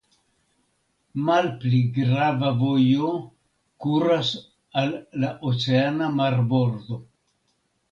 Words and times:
Malpli 1.27 1.81
grava 1.97 2.49
vojo 2.63 3.11
kuras 3.85 4.33
al 4.83 4.97
la 5.25 5.33
oceana 5.53 6.11
marbordo. 6.19 7.03